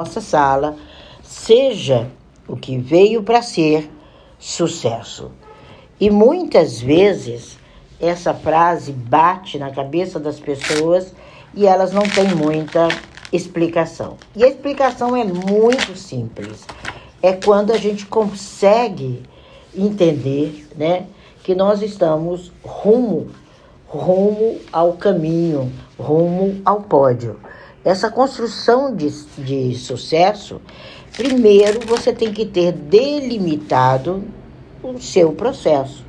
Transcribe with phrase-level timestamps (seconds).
[0.00, 0.76] nossa sala
[1.22, 2.08] seja
[2.48, 3.90] o que veio para ser
[4.38, 5.30] sucesso.
[6.00, 7.58] E muitas vezes
[8.00, 11.12] essa frase bate na cabeça das pessoas
[11.54, 12.88] e elas não têm muita
[13.30, 14.16] explicação.
[14.34, 16.64] E a explicação é muito simples.
[17.22, 19.22] É quando a gente consegue
[19.76, 21.06] entender, né,
[21.44, 23.28] que nós estamos rumo
[23.90, 27.40] rumo ao caminho, rumo ao pódio.
[27.82, 30.60] Essa construção de, de sucesso,
[31.16, 34.22] primeiro você tem que ter delimitado
[34.82, 36.04] o seu processo.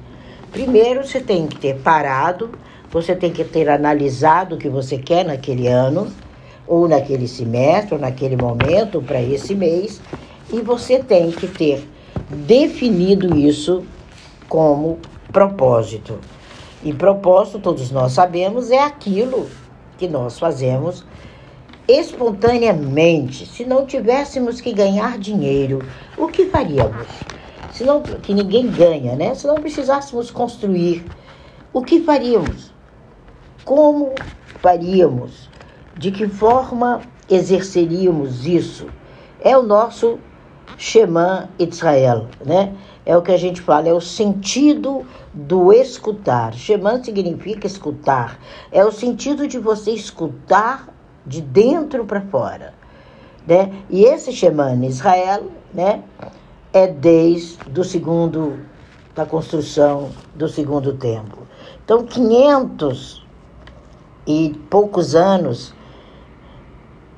[0.52, 2.50] Primeiro você tem que ter parado,
[2.92, 6.12] você tem que ter analisado o que você quer naquele ano,
[6.68, 10.02] ou naquele semestre, ou naquele momento, para esse mês,
[10.52, 11.88] e você tem que ter
[12.30, 13.84] definido isso
[14.50, 15.00] como
[15.32, 16.20] propósito.
[16.84, 19.50] E propósito, todos nós sabemos, é aquilo
[19.98, 21.06] que nós fazemos
[21.92, 23.46] espontaneamente.
[23.46, 25.84] Se não tivéssemos que ganhar dinheiro,
[26.18, 27.08] o que faríamos?
[27.74, 29.34] Se não, que ninguém ganha, né?
[29.36, 31.06] Se não precisássemos construir,
[31.74, 32.74] o que faríamos?
[33.64, 34.14] Como
[34.62, 35.50] faríamos?
[35.98, 38.88] De que forma exerceríamos isso?
[39.40, 40.20] É o nosso
[40.78, 42.74] Shema Israel, né?
[43.06, 46.54] É o que a gente fala, é o sentido do escutar.
[46.54, 48.40] Shema significa escutar.
[48.72, 50.88] É o sentido de você escutar
[51.26, 52.74] de dentro para fora,
[53.48, 53.72] né?
[53.90, 56.04] E esse Shema em Israel, né,
[56.74, 58.60] é desde do segundo
[59.14, 61.48] da construção do segundo templo.
[61.84, 63.26] Então, 500
[64.26, 65.74] e poucos anos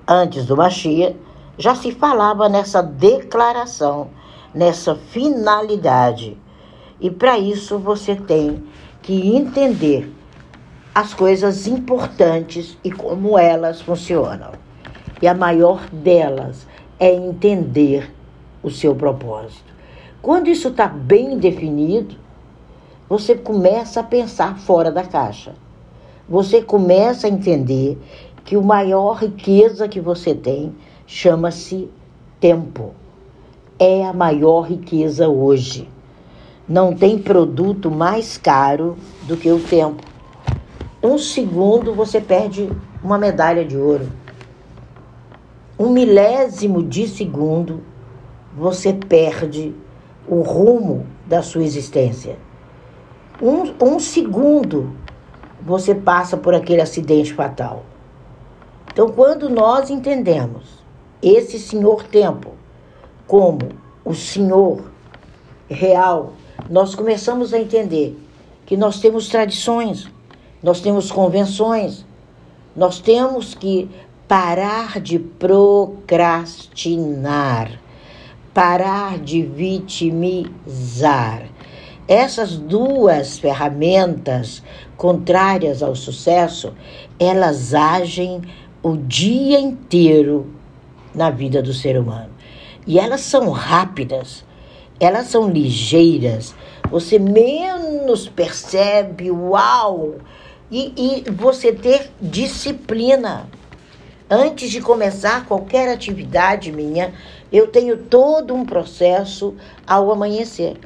[0.07, 1.15] antes do Mashiach,
[1.57, 4.09] já se falava nessa declaração,
[4.53, 6.37] nessa finalidade.
[6.99, 8.63] E para isso você tem
[9.01, 10.11] que entender
[10.93, 14.51] as coisas importantes e como elas funcionam.
[15.21, 16.67] E a maior delas
[16.99, 18.13] é entender
[18.61, 19.73] o seu propósito.
[20.21, 22.15] Quando isso está bem definido,
[23.09, 25.55] você começa a pensar fora da caixa.
[26.29, 27.97] Você começa a entender
[28.45, 30.73] que o maior riqueza que você tem
[31.07, 31.89] chama-se
[32.39, 32.91] tempo.
[33.79, 35.89] É a maior riqueza hoje.
[36.69, 40.12] Não tem produto mais caro do que o tempo.
[41.03, 42.71] Um segundo você perde
[43.03, 44.09] uma medalha de ouro.
[45.77, 47.83] Um milésimo de segundo
[48.55, 49.75] você perde
[50.25, 52.37] o rumo da sua existência.
[53.41, 54.95] Um, um segundo
[55.61, 57.83] você passa por aquele acidente fatal.
[58.91, 60.83] Então, quando nós entendemos
[61.21, 62.51] esse Senhor Tempo
[63.27, 63.59] como
[64.05, 64.83] o Senhor
[65.69, 66.33] real,
[66.69, 68.17] nós começamos a entender
[68.65, 70.09] que nós temos tradições,
[70.63, 72.05] nós temos convenções,
[72.75, 73.87] nós temos que
[74.27, 77.79] parar de procrastinar,
[78.53, 81.43] parar de vitimizar.
[82.07, 84.63] Essas duas ferramentas
[84.97, 86.73] contrárias ao sucesso,
[87.19, 88.41] elas agem
[88.81, 90.47] o dia inteiro
[91.13, 92.31] na vida do ser humano.
[92.85, 94.43] E elas são rápidas,
[94.99, 96.53] elas são ligeiras,
[96.89, 100.15] você menos percebe, uau!
[100.75, 103.47] E, e você ter disciplina.
[104.27, 107.13] Antes de começar qualquer atividade minha,
[107.51, 109.53] eu tenho todo um processo
[109.85, 110.77] ao amanhecer.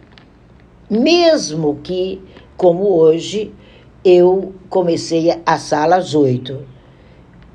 [0.90, 2.22] Mesmo que,
[2.58, 3.54] como hoje,
[4.04, 6.66] eu comecei a sala às oito,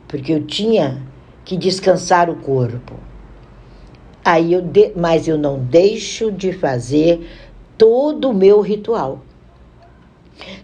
[0.09, 1.03] porque eu tinha
[1.44, 2.94] que descansar o corpo.
[4.25, 7.28] Aí eu de, mas eu não deixo de fazer
[7.76, 9.20] todo o meu ritual.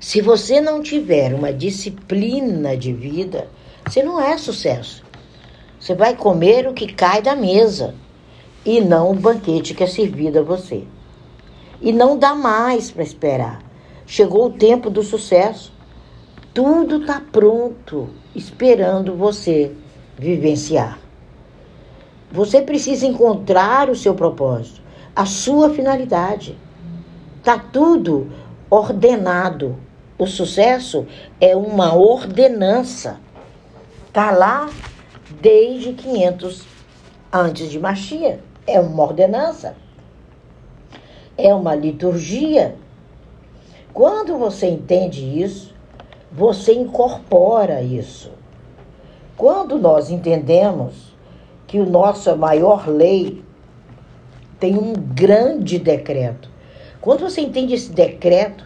[0.01, 3.49] Se você não tiver uma disciplina de vida,
[3.87, 5.05] você não é sucesso.
[5.79, 7.95] Você vai comer o que cai da mesa
[8.65, 10.85] e não o banquete que é servido a você.
[11.81, 13.63] E não dá mais para esperar.
[14.07, 15.73] Chegou o tempo do sucesso.
[16.53, 19.73] Tudo está pronto, esperando você
[20.19, 20.99] vivenciar.
[22.31, 24.83] Você precisa encontrar o seu propósito,
[25.15, 26.59] a sua finalidade.
[27.43, 28.31] Tá tudo
[28.71, 29.77] ordenado.
[30.19, 31.07] O sucesso
[31.41, 33.21] é uma ordenança.
[34.13, 34.69] Tá lá
[35.41, 36.67] desde 500
[37.33, 38.41] antes de Machia.
[38.67, 39.77] É uma ordenança.
[41.37, 42.77] É uma liturgia.
[43.93, 45.75] Quando você entende isso,
[46.31, 48.31] você incorpora isso.
[49.37, 51.17] Quando nós entendemos
[51.67, 53.43] que o nossa maior lei
[54.59, 56.51] tem um grande decreto,
[57.01, 58.65] quando você entende esse decreto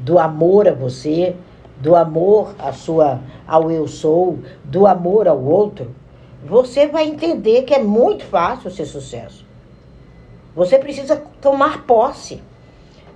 [0.00, 1.34] do amor a você,
[1.80, 5.90] do amor à sua, ao eu sou, do amor ao outro,
[6.44, 9.44] você vai entender que é muito fácil ser sucesso.
[10.54, 12.40] Você precisa tomar posse.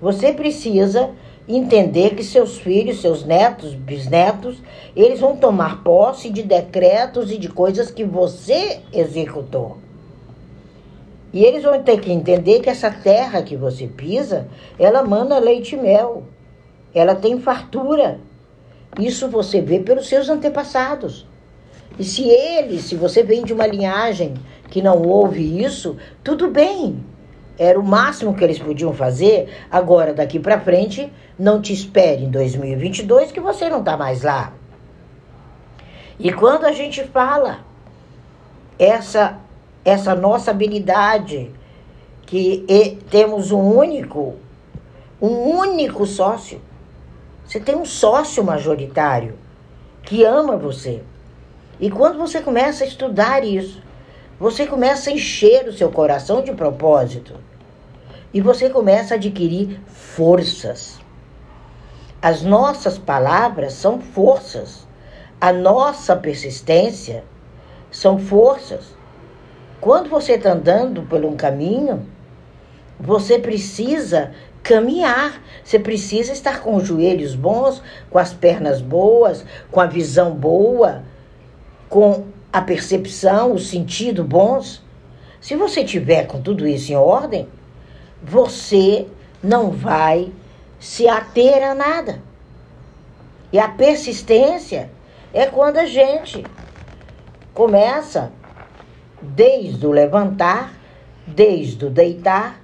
[0.00, 1.10] Você precisa
[1.48, 4.58] entender que seus filhos, seus netos, bisnetos,
[4.94, 9.78] eles vão tomar posse de decretos e de coisas que você executou.
[11.32, 14.48] E eles vão ter que entender que essa terra que você pisa,
[14.78, 16.24] ela manda leite e mel.
[16.94, 18.20] Ela tem fartura.
[18.98, 21.26] Isso você vê pelos seus antepassados.
[21.98, 24.34] E se eles, se você vem de uma linhagem
[24.70, 27.04] que não houve isso, tudo bem.
[27.58, 29.48] Era o máximo que eles podiam fazer.
[29.70, 34.52] Agora, daqui para frente, não te espere em 2022 que você não está mais lá.
[36.18, 37.60] E quando a gente fala
[38.78, 39.38] essa
[39.88, 41.50] essa nossa habilidade
[42.26, 44.36] que temos um único
[45.20, 46.60] um único sócio.
[47.44, 49.36] Você tem um sócio majoritário
[50.02, 51.02] que ama você.
[51.80, 53.82] E quando você começa a estudar isso,
[54.38, 57.34] você começa a encher o seu coração de propósito.
[58.32, 61.00] E você começa a adquirir forças.
[62.20, 64.86] As nossas palavras são forças.
[65.40, 67.24] A nossa persistência
[67.90, 68.97] são forças.
[69.80, 72.06] Quando você está andando por um caminho,
[72.98, 74.32] você precisa
[74.62, 75.40] caminhar.
[75.64, 81.02] Você precisa estar com os joelhos bons, com as pernas boas, com a visão boa,
[81.88, 84.82] com a percepção, o sentido bons.
[85.40, 87.48] Se você tiver com tudo isso em ordem,
[88.22, 89.06] você
[89.42, 90.32] não vai
[90.80, 92.20] se ater a nada.
[93.52, 94.90] E a persistência
[95.32, 96.44] é quando a gente
[97.54, 98.32] começa
[99.20, 100.72] desde o levantar,
[101.26, 102.60] desde o deitar,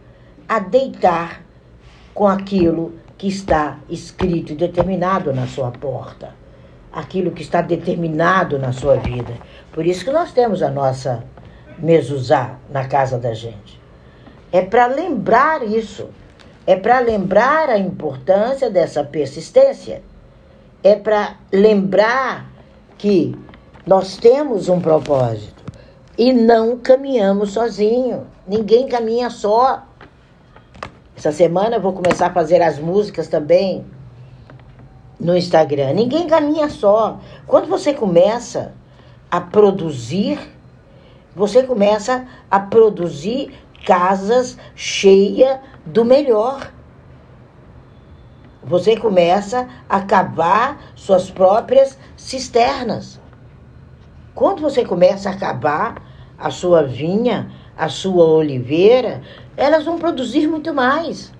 [0.48, 1.42] a deitar
[2.12, 6.34] com aquilo que está escrito e determinado na sua porta,
[6.92, 9.34] aquilo que está determinado na sua vida.
[9.72, 11.24] Por isso que nós temos a nossa
[11.78, 13.80] mezuzá na casa da gente.
[14.52, 16.08] É para lembrar isso,
[16.66, 20.02] é para lembrar a importância dessa persistência,
[20.82, 22.46] é para lembrar
[22.96, 23.36] que
[23.86, 25.53] nós temos um propósito
[26.16, 28.26] e não caminhamos sozinho.
[28.46, 29.82] Ninguém caminha só.
[31.16, 33.84] Essa semana eu vou começar a fazer as músicas também
[35.18, 35.92] no Instagram.
[35.94, 37.18] Ninguém caminha só.
[37.46, 38.72] Quando você começa
[39.30, 40.38] a produzir,
[41.34, 43.52] você começa a produzir
[43.84, 46.70] casas cheias do melhor.
[48.62, 53.20] Você começa a cavar suas próprias cisternas.
[54.34, 56.02] Quando você começa a acabar
[56.36, 59.22] a sua vinha, a sua oliveira,
[59.56, 61.32] elas vão produzir muito mais.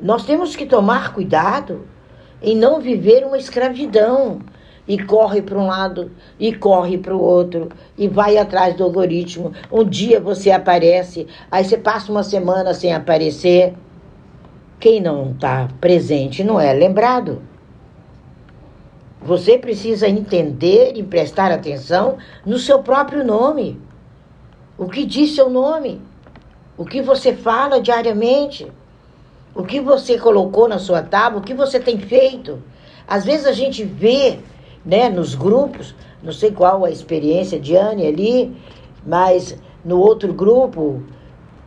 [0.00, 1.86] Nós temos que tomar cuidado
[2.42, 4.40] em não viver uma escravidão
[4.88, 7.68] e corre para um lado e corre para o outro
[7.98, 9.52] e vai atrás do algoritmo.
[9.70, 13.74] Um dia você aparece, aí você passa uma semana sem aparecer.
[14.78, 17.49] Quem não está presente não é lembrado.
[19.22, 23.80] Você precisa entender e prestar atenção no seu próprio nome.
[24.78, 26.00] O que diz seu nome?
[26.76, 28.66] O que você fala diariamente?
[29.54, 31.40] O que você colocou na sua tábua?
[31.40, 32.62] O que você tem feito?
[33.06, 34.38] Às vezes a gente vê,
[34.84, 38.56] né, nos grupos, não sei qual a experiência de Anne ali,
[39.04, 41.02] mas no outro grupo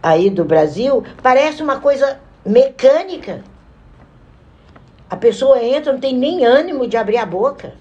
[0.01, 3.43] aí do Brasil, parece uma coisa mecânica.
[5.09, 7.73] A pessoa entra, não tem nem ânimo de abrir a boca.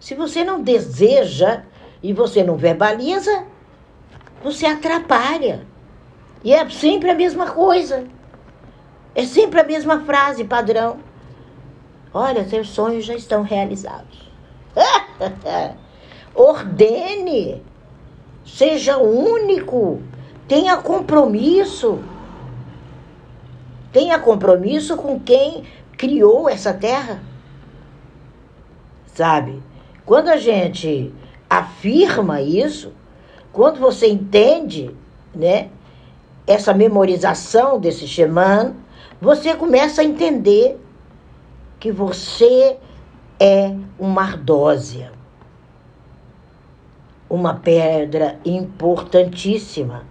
[0.00, 1.62] Se você não deseja
[2.02, 3.44] e você não verbaliza,
[4.42, 5.66] você atrapalha.
[6.44, 8.04] E é sempre a mesma coisa.
[9.14, 10.98] É sempre a mesma frase padrão.
[12.14, 14.30] Olha, seus sonhos já estão realizados.
[16.34, 17.62] Ordene.
[18.44, 20.00] Seja único.
[20.46, 21.98] Tenha compromisso.
[23.92, 25.64] Tenha compromisso com quem
[25.98, 27.20] criou essa terra.
[29.06, 29.60] Sabe?
[30.06, 31.12] Quando a gente
[31.50, 32.92] afirma isso,
[33.52, 34.94] quando você entende,
[35.34, 35.68] né,
[36.46, 38.76] essa memorização desse Sheman,
[39.20, 40.80] você começa a entender
[41.80, 42.78] que você
[43.38, 45.12] é uma ardósia,
[47.28, 50.04] uma pedra importantíssima,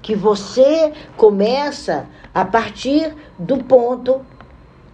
[0.00, 4.24] que você começa a partir do ponto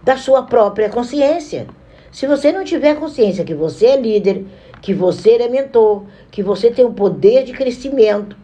[0.05, 1.67] da sua própria consciência.
[2.11, 4.45] Se você não tiver consciência que você é líder,
[4.81, 8.37] que você é mentor, que você tem um poder de crescimento,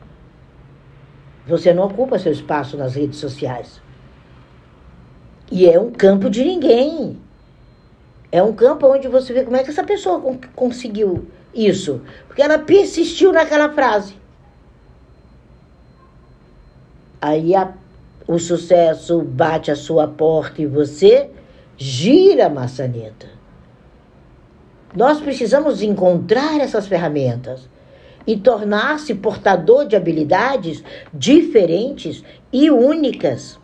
[1.48, 3.80] você não ocupa seu espaço nas redes sociais.
[5.52, 7.18] E é um campo de ninguém.
[8.32, 10.20] É um campo onde você vê como é que essa pessoa
[10.56, 12.02] conseguiu isso?
[12.28, 14.16] Porque ela persistiu naquela frase.
[17.22, 17.74] Aí a,
[18.28, 21.30] o sucesso bate a sua porta e você
[21.82, 23.28] gira maçaneta.
[24.96, 27.68] Nós precisamos encontrar essas ferramentas
[28.28, 32.24] e tornar-se portador de habilidades diferentes
[32.54, 33.60] e únicas.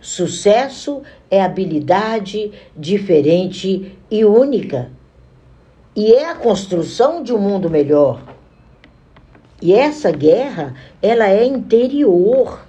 [0.00, 4.90] Sucesso é habilidade diferente e única.
[5.94, 8.20] E é a construção de um mundo melhor.
[9.62, 12.63] E essa guerra, ela é interior.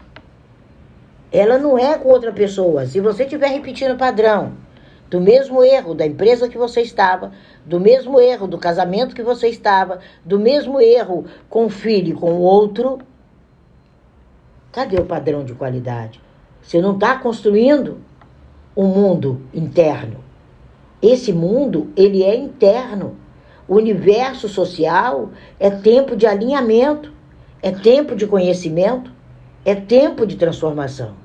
[1.35, 2.85] Ela não é com outra pessoa.
[2.85, 4.53] Se você estiver repetindo o padrão
[5.09, 7.33] do mesmo erro da empresa que você estava,
[7.65, 12.31] do mesmo erro do casamento que você estava, do mesmo erro com o filho com
[12.35, 12.99] o outro,
[14.71, 16.21] cadê o padrão de qualidade?
[16.61, 17.97] Você não está construindo
[18.73, 20.23] um mundo interno.
[21.01, 23.17] Esse mundo, ele é interno.
[23.67, 27.11] O universo social é tempo de alinhamento,
[27.61, 29.11] é tempo de conhecimento,
[29.65, 31.24] é tempo de transformação.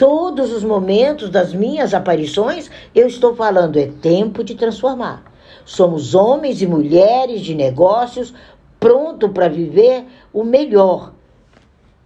[0.00, 5.30] Todos os momentos das minhas aparições, eu estou falando, é tempo de transformar.
[5.62, 8.32] Somos homens e mulheres de negócios
[8.80, 11.12] prontos para viver o melhor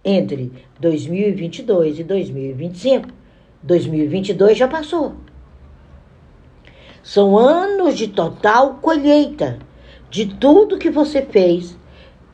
[0.03, 3.07] entre 2022 e 2025.
[3.63, 5.13] 2022 já passou.
[7.01, 9.57] São anos de total colheita
[10.09, 11.77] de tudo que você fez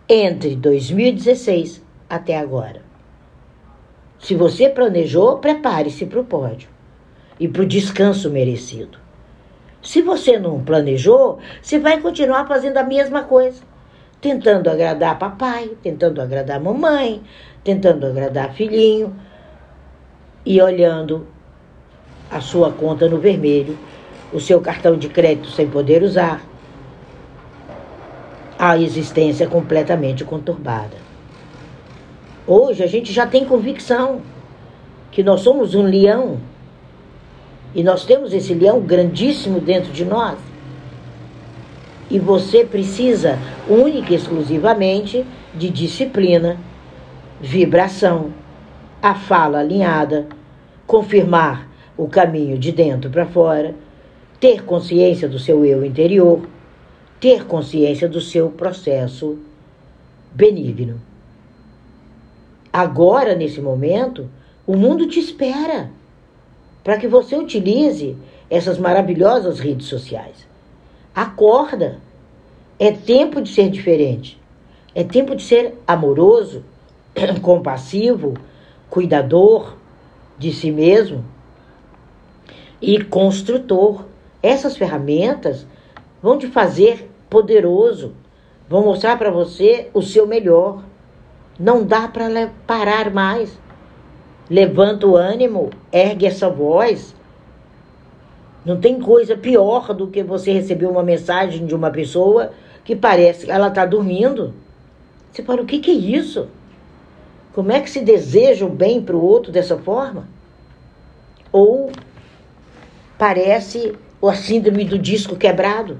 [0.09, 2.80] entre 2016 até agora.
[4.21, 6.69] Se você planejou, prepare-se para o pódio
[7.39, 8.99] e para o descanso merecido.
[9.81, 13.63] Se você não planejou, você vai continuar fazendo a mesma coisa,
[14.21, 17.23] tentando agradar papai, tentando agradar mamãe,
[17.63, 19.15] tentando agradar filhinho
[20.45, 21.25] e olhando
[22.29, 23.75] a sua conta no vermelho
[24.31, 26.41] o seu cartão de crédito sem poder usar,
[28.57, 31.10] a existência completamente conturbada.
[32.53, 34.19] Hoje a gente já tem convicção
[35.09, 36.37] que nós somos um leão
[37.73, 40.37] e nós temos esse leão grandíssimo dentro de nós.
[42.09, 43.39] E você precisa
[43.69, 46.57] única e exclusivamente de disciplina,
[47.39, 48.33] vibração,
[49.01, 50.27] a fala alinhada,
[50.85, 53.73] confirmar o caminho de dentro para fora
[54.41, 56.41] ter consciência do seu eu interior,
[57.17, 59.39] ter consciência do seu processo
[60.33, 61.10] benigno.
[62.71, 64.29] Agora, nesse momento,
[64.65, 65.91] o mundo te espera
[66.83, 68.15] para que você utilize
[68.49, 70.47] essas maravilhosas redes sociais.
[71.13, 71.99] Acorda!
[72.79, 74.41] É tempo de ser diferente.
[74.95, 76.63] É tempo de ser amoroso,
[77.41, 78.33] compassivo,
[78.89, 79.75] cuidador
[80.37, 81.23] de si mesmo
[82.81, 84.05] e construtor
[84.41, 85.67] essas ferramentas
[86.21, 88.13] vão te fazer poderoso,
[88.67, 90.83] vão mostrar para você o seu melhor.
[91.61, 93.55] Não dá para parar mais.
[94.49, 97.13] Levanta o ânimo, ergue essa voz.
[98.65, 102.51] Não tem coisa pior do que você receber uma mensagem de uma pessoa
[102.83, 104.55] que parece que ela está dormindo.
[105.31, 106.47] Você fala, o que, que é isso?
[107.53, 110.27] Como é que se deseja o bem para o outro dessa forma?
[111.51, 111.91] Ou
[113.19, 115.99] parece a síndrome do disco quebrado.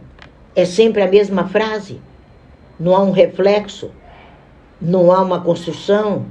[0.56, 2.01] É sempre a mesma frase.
[2.80, 3.91] Não há um reflexo,
[4.82, 6.26] não há uma construção.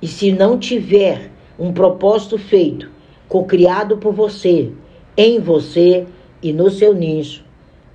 [0.00, 2.90] E se não tiver um propósito feito,
[3.28, 4.72] co-criado por você,
[5.16, 6.06] em você
[6.42, 7.44] e no seu nicho,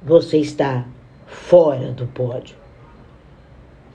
[0.01, 0.85] você está
[1.25, 2.55] fora do pódio.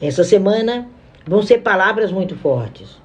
[0.00, 0.88] Essa semana
[1.26, 2.96] vão ser palavras muito fortes,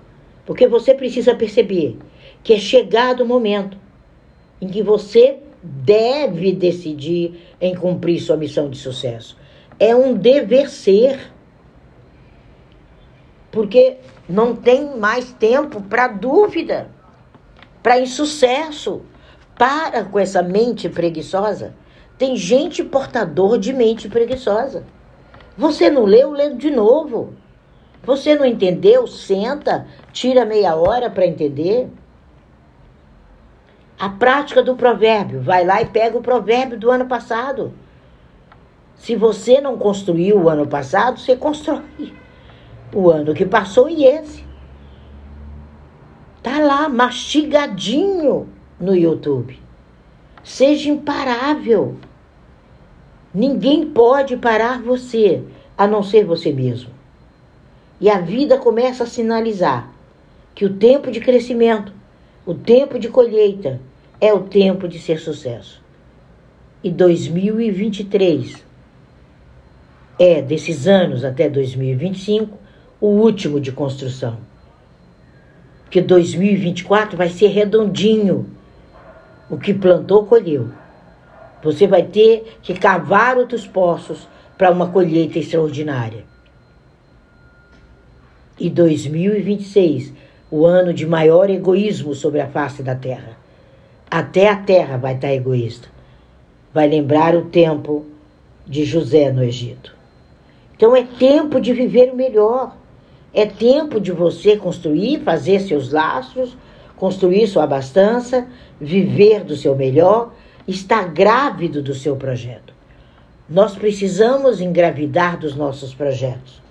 [0.45, 1.97] porque você precisa perceber
[2.43, 3.77] que é chegado o momento
[4.61, 9.37] em que você deve decidir em cumprir sua missão de sucesso.
[9.79, 11.32] É um dever ser.
[13.53, 16.89] Porque não tem mais tempo para dúvida,
[17.83, 19.03] para insucesso.
[19.55, 21.75] Para com essa mente preguiçosa.
[22.17, 24.83] Tem gente portador de mente preguiçosa.
[25.55, 27.35] Você não leu, lê de novo.
[28.01, 29.05] Você não entendeu?
[29.05, 31.87] Senta, tira meia hora para entender.
[33.99, 35.43] A prática do provérbio.
[35.43, 37.71] Vai lá e pega o provérbio do ano passado.
[38.95, 42.22] Se você não construiu o ano passado, você constrói
[42.93, 44.43] o ano que passou e esse.
[46.41, 49.59] Tá lá mastigadinho no YouTube.
[50.43, 51.95] Seja imparável.
[53.33, 55.41] Ninguém pode parar você,
[55.77, 56.91] a não ser você mesmo.
[57.99, 59.91] E a vida começa a sinalizar
[60.53, 61.93] que o tempo de crescimento,
[62.45, 63.79] o tempo de colheita,
[64.19, 65.81] é o tempo de ser sucesso.
[66.83, 68.63] e 2023
[70.19, 72.57] é, desses anos até 2025,
[73.03, 74.37] o último de construção.
[75.89, 78.49] Que 2024 vai ser redondinho.
[79.49, 80.69] O que plantou, colheu.
[81.61, 84.25] Você vai ter que cavar outros poços
[84.57, 86.23] para uma colheita extraordinária.
[88.57, 90.13] E 2026,
[90.49, 93.37] o ano de maior egoísmo sobre a face da terra.
[94.09, 95.89] Até a terra vai estar egoísta.
[96.73, 98.05] Vai lembrar o tempo
[98.65, 99.93] de José no Egito.
[100.73, 102.81] Então é tempo de viver o melhor.
[103.33, 106.55] É tempo de você construir, fazer seus laços,
[106.95, 108.47] construir sua abastança,
[108.79, 110.33] viver do seu melhor,
[110.67, 112.73] estar grávido do seu projeto.
[113.49, 116.61] Nós precisamos engravidar dos nossos projetos.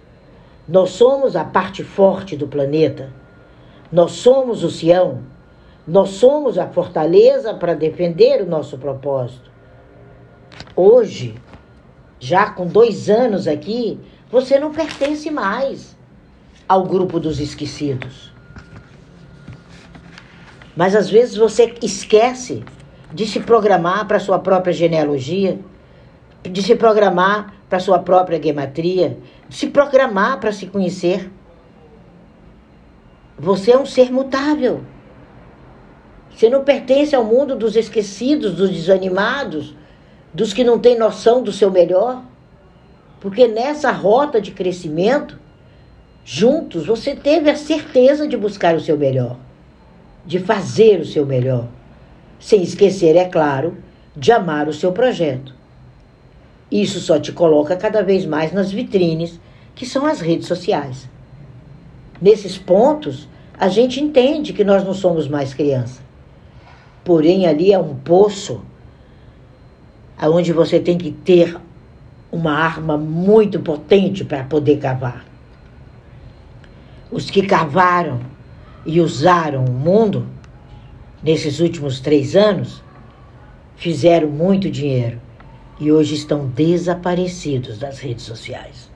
[0.69, 3.13] Nós somos a parte forte do planeta.
[3.91, 5.21] Nós somos o Sião.
[5.87, 9.51] Nós somos a fortaleza para defender o nosso propósito.
[10.77, 11.35] Hoje,
[12.21, 13.99] já com dois anos aqui,
[14.31, 16.01] você não pertence mais
[16.73, 18.33] ao grupo dos esquecidos.
[20.75, 22.65] Mas às vezes você esquece
[23.13, 25.61] de se programar para sua própria genealogia,
[26.43, 29.19] de se programar para sua própria gematria,
[29.51, 31.31] de se programar para se conhecer.
[33.39, 34.81] Você é um ser mutável.
[36.31, 39.77] Você não pertence ao mundo dos esquecidos, dos desanimados,
[40.33, 42.23] dos que não têm noção do seu melhor.
[43.21, 45.42] Porque nessa rota de crescimento,
[46.25, 49.37] juntos, você teve a certeza de buscar o seu melhor,
[50.25, 51.69] de fazer o seu melhor,
[52.39, 53.77] sem esquecer, é claro,
[54.17, 55.55] de amar o seu projeto.
[56.71, 59.39] Isso só te coloca cada vez mais nas vitrines,
[59.75, 61.09] que são as redes sociais.
[62.21, 66.01] Nesses pontos, a gente entende que nós não somos mais criança.
[67.05, 68.63] Porém, ali é um poço
[70.21, 71.59] onde você tem que ter
[72.31, 75.32] uma arma muito potente para poder cavar.
[77.13, 78.21] Os que cavaram
[78.87, 80.27] e usaram o mundo
[81.23, 82.83] nesses últimos três anos
[83.77, 85.21] fizeram muito dinheiro
[85.79, 88.91] e hoje estão desaparecidos das redes sociais.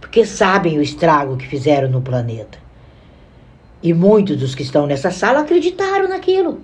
[0.00, 2.58] Porque sabem o estrago que fizeram no planeta.
[3.82, 6.62] E muitos dos que estão nessa sala acreditaram naquilo.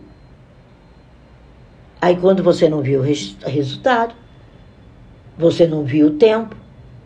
[2.00, 4.14] Aí quando você não viu o res resultado,
[5.36, 6.56] você não viu o tempo,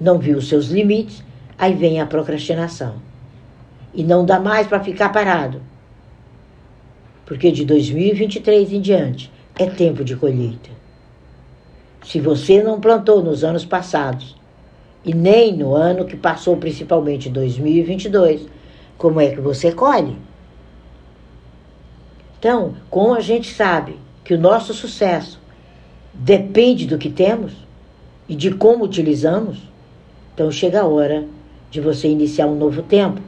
[0.01, 1.25] não viu os seus limites,
[1.59, 3.10] aí vem a procrastinação.
[3.93, 5.61] E não dá mais para ficar parado.
[7.27, 10.71] Porque de 2023 em diante é tempo de colheita.
[12.05, 14.37] Se você não plantou nos anos passados,
[15.05, 18.47] e nem no ano que passou, principalmente 2022,
[18.99, 20.17] como é que você colhe?
[22.39, 25.41] Então, como a gente sabe que o nosso sucesso
[26.13, 27.53] depende do que temos
[28.29, 29.59] e de como utilizamos,
[30.35, 31.27] então chega a hora
[31.71, 33.21] de você iniciar um novo tempo,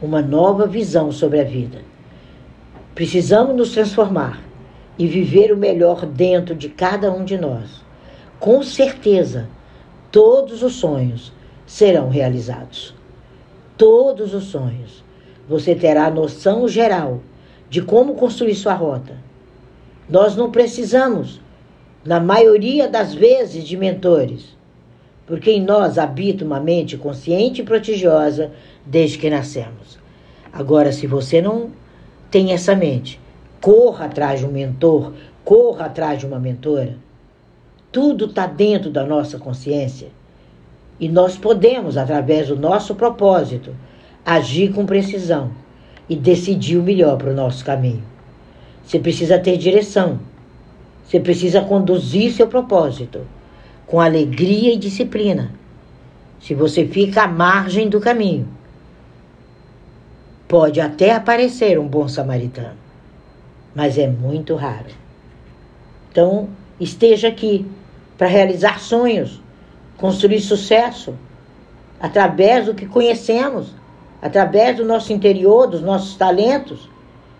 [0.00, 1.78] uma nova visão sobre a vida.
[2.94, 4.42] Precisamos nos transformar
[4.98, 7.82] e viver o melhor dentro de cada um de nós.
[8.38, 9.48] Com certeza,
[10.10, 11.32] todos os sonhos
[11.66, 12.94] serão realizados.
[13.76, 15.04] Todos os sonhos.
[15.48, 17.20] Você terá noção geral
[17.68, 19.26] de como construir sua rota
[20.08, 21.40] nós não precisamos,
[22.04, 24.55] na maioria das vezes, de mentores,
[25.26, 28.52] porque em nós habita uma mente consciente e prodigiosa
[28.84, 29.98] desde que nascemos.
[30.52, 31.70] Agora, se você não
[32.30, 33.20] tem essa mente,
[33.60, 35.12] corra atrás de um mentor,
[35.44, 36.96] corra atrás de uma mentora.
[37.90, 40.08] Tudo está dentro da nossa consciência.
[40.98, 43.74] E nós podemos, através do nosso propósito,
[44.24, 45.50] agir com precisão
[46.08, 48.02] e decidir o melhor para o nosso caminho.
[48.84, 50.20] Você precisa ter direção.
[51.04, 53.20] Você precisa conduzir seu propósito
[53.86, 55.52] com alegria e disciplina.
[56.40, 58.48] Se você fica à margem do caminho,
[60.48, 62.76] pode até aparecer um bom samaritano,
[63.74, 64.90] mas é muito raro.
[66.10, 66.48] Então,
[66.80, 67.66] esteja aqui
[68.16, 69.40] para realizar sonhos,
[69.96, 71.14] construir sucesso
[72.00, 73.74] através do que conhecemos,
[74.20, 76.88] através do nosso interior, dos nossos talentos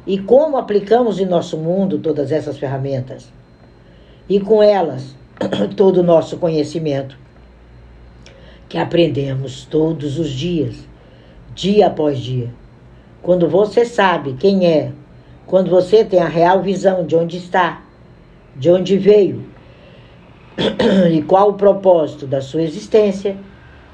[0.06, 3.32] e como aplicamos em nosso mundo todas essas ferramentas.
[4.28, 5.16] E com elas,
[5.76, 7.18] todo o nosso conhecimento,
[8.68, 10.76] que aprendemos todos os dias,
[11.54, 12.50] dia após dia.
[13.22, 14.92] Quando você sabe quem é,
[15.46, 17.82] quando você tem a real visão de onde está,
[18.54, 19.44] de onde veio
[21.12, 23.36] e qual o propósito da sua existência,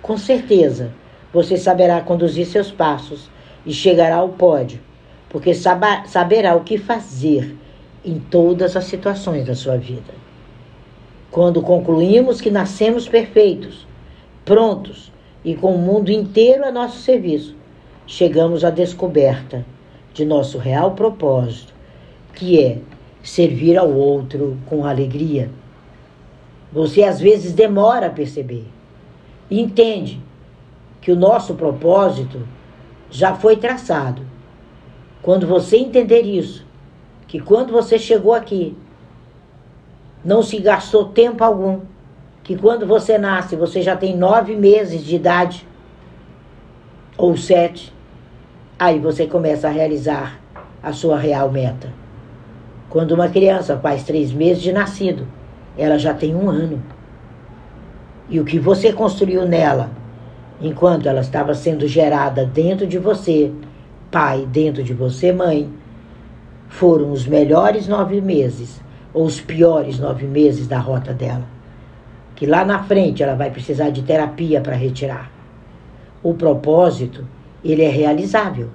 [0.00, 0.92] com certeza
[1.32, 3.30] você saberá conduzir seus passos
[3.64, 4.80] e chegará ao pódio
[5.32, 7.56] porque saberá o que fazer
[8.04, 10.21] em todas as situações da sua vida.
[11.32, 13.86] Quando concluímos que nascemos perfeitos,
[14.44, 15.10] prontos
[15.42, 17.56] e com o mundo inteiro a nosso serviço,
[18.06, 19.64] chegamos à descoberta
[20.12, 21.72] de nosso real propósito,
[22.34, 22.78] que é
[23.22, 25.50] servir ao outro com alegria.
[26.70, 28.66] Você às vezes demora a perceber.
[29.50, 30.20] Entende
[31.00, 32.46] que o nosso propósito
[33.10, 34.20] já foi traçado.
[35.22, 36.66] Quando você entender isso,
[37.26, 38.76] que quando você chegou aqui,
[40.24, 41.80] não se gastou tempo algum,
[42.42, 45.66] que quando você nasce, você já tem nove meses de idade,
[47.16, 47.92] ou sete,
[48.78, 50.40] aí você começa a realizar
[50.82, 51.92] a sua real meta.
[52.88, 55.26] Quando uma criança faz três meses de nascido,
[55.76, 56.82] ela já tem um ano.
[58.28, 59.90] E o que você construiu nela,
[60.60, 63.52] enquanto ela estava sendo gerada dentro de você,
[64.10, 65.72] pai, dentro de você, mãe,
[66.68, 68.80] foram os melhores nove meses,
[69.12, 71.44] ou os piores nove meses da rota dela.
[72.34, 75.30] Que lá na frente ela vai precisar de terapia para retirar.
[76.22, 77.26] O propósito,
[77.64, 78.70] ele é realizável.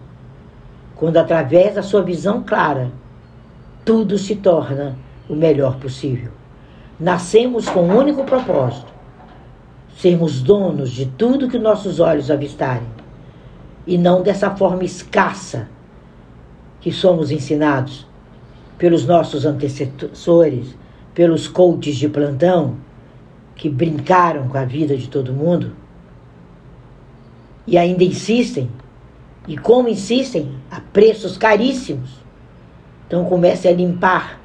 [0.95, 2.91] Quando através da sua visão clara,
[3.83, 4.97] tudo se torna
[5.29, 6.31] o melhor possível.
[6.99, 8.91] Nascemos com um único propósito:
[9.97, 12.87] sermos donos de tudo que nossos olhos avistarem,
[13.85, 15.67] e não dessa forma escassa
[16.81, 18.06] que somos ensinados
[18.77, 20.75] pelos nossos antecessores,
[21.13, 22.77] pelos coaches de plantão
[23.55, 25.73] que brincaram com a vida de todo mundo
[27.65, 28.69] e ainda insistem,
[29.47, 32.11] e como insistem, a preços caríssimos.
[33.05, 34.39] Então comece a limpar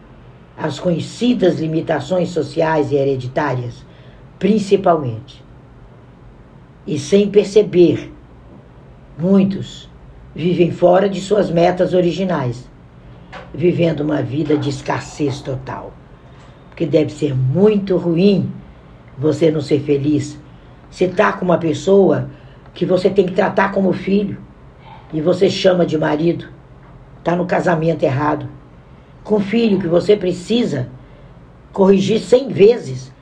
[0.56, 3.84] as conhecidas limitações sociais e hereditárias,
[4.38, 5.42] principalmente.
[6.86, 8.12] E sem perceber,
[9.16, 9.88] muitos
[10.34, 12.68] vivem fora de suas metas originais,
[13.54, 15.92] vivendo uma vida de escassez total.
[16.68, 18.50] Porque deve ser muito ruim
[19.16, 20.38] você não ser feliz.
[20.90, 22.30] Você está com uma pessoa
[22.74, 24.38] que você tem que tratar como filho
[25.12, 26.48] e você chama de marido.
[27.18, 28.48] Está no casamento errado
[29.22, 30.88] com filho que você precisa
[31.72, 33.12] corrigir cem vezes.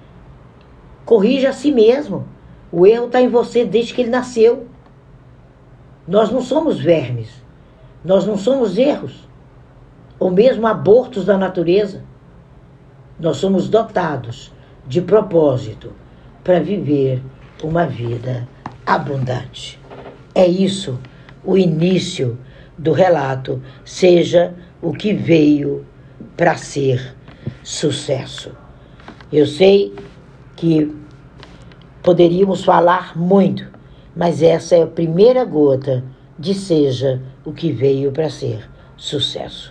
[1.04, 2.26] Corrija a si mesmo.
[2.72, 4.66] O erro está em você desde que ele nasceu.
[6.06, 7.30] Nós não somos vermes.
[8.04, 9.28] Nós não somos erros.
[10.20, 12.04] Ou mesmo abortos da natureza.
[13.18, 14.52] Nós somos dotados
[14.86, 15.92] de propósito
[16.44, 17.20] para viver
[17.62, 18.46] uma vida
[18.86, 19.80] abundante.
[20.34, 20.98] É isso
[21.44, 22.38] o início
[22.78, 25.84] do relato, seja o que veio
[26.36, 27.14] para ser
[27.62, 28.52] sucesso.
[29.32, 29.94] Eu sei
[30.56, 30.94] que
[32.02, 33.66] poderíamos falar muito,
[34.16, 36.02] mas essa é a primeira gota
[36.38, 39.68] de seja o que veio para ser sucesso.